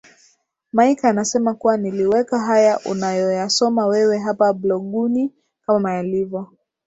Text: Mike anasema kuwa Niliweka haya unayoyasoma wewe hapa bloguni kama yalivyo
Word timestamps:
Mike 0.73 1.05
anasema 1.07 1.53
kuwa 1.53 1.77
Niliweka 1.77 2.39
haya 2.39 2.79
unayoyasoma 2.79 3.85
wewe 3.85 4.19
hapa 4.19 4.53
bloguni 4.53 5.33
kama 5.65 5.93
yalivyo 5.93 6.53